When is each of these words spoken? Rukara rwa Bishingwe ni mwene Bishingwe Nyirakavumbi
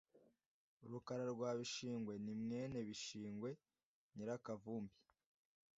Rukara 0.91 1.25
rwa 1.33 1.49
Bishingwe 1.59 2.13
ni 2.23 2.33
mwene 2.41 2.77
Bishingwe 2.89 3.49
Nyirakavumbi 4.15 4.97